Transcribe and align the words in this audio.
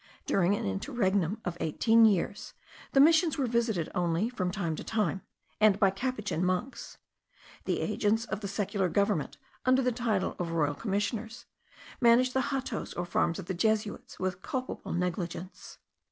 During 0.25 0.55
an 0.55 0.65
interregnum 0.65 1.39
of 1.45 1.57
eighteen 1.59 2.05
years, 2.05 2.55
the 2.93 2.99
missions 2.99 3.37
were 3.37 3.45
visited 3.45 3.91
only 3.93 4.29
from 4.31 4.49
time 4.49 4.75
to 4.77 4.83
time, 4.83 5.21
and 5.59 5.77
by 5.79 5.91
Capuchin 5.91 6.43
monks. 6.43 6.97
The 7.65 7.81
agents 7.81 8.25
of 8.25 8.39
the 8.39 8.47
secular 8.47 8.89
government, 8.89 9.37
under 9.63 9.83
the 9.83 9.91
title 9.91 10.35
of 10.39 10.53
Royal 10.53 10.73
Commissioners, 10.73 11.45
managed 11.99 12.33
the 12.33 12.41
hatos 12.49 12.95
or 12.95 13.05
farms 13.05 13.37
of 13.37 13.45
the 13.45 13.53
Jesuits 13.53 14.19
with 14.19 14.41
culpable 14.41 14.91
negligence. 14.91 15.77